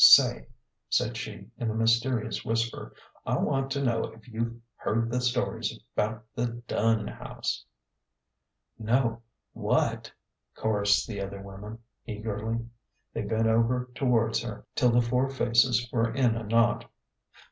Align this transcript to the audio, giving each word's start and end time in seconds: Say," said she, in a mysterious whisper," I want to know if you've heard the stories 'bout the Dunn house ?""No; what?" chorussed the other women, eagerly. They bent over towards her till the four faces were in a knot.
Say," 0.03 0.47
said 0.89 1.15
she, 1.15 1.51
in 1.59 1.69
a 1.69 1.75
mysterious 1.75 2.43
whisper," 2.43 2.91
I 3.27 3.37
want 3.37 3.69
to 3.73 3.83
know 3.83 4.05
if 4.05 4.27
you've 4.27 4.59
heard 4.77 5.11
the 5.11 5.21
stories 5.21 5.77
'bout 5.95 6.23
the 6.33 6.47
Dunn 6.67 7.05
house 7.07 7.63
?""No; 8.79 9.21
what?" 9.53 10.11
chorussed 10.57 11.05
the 11.05 11.21
other 11.21 11.43
women, 11.43 11.77
eagerly. 12.07 12.65
They 13.13 13.21
bent 13.21 13.45
over 13.45 13.89
towards 13.93 14.41
her 14.41 14.65
till 14.73 14.89
the 14.89 15.01
four 15.03 15.29
faces 15.29 15.87
were 15.91 16.11
in 16.11 16.33
a 16.35 16.41
knot. 16.45 16.89